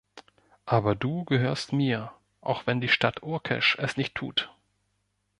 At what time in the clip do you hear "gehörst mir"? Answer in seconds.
1.25-2.11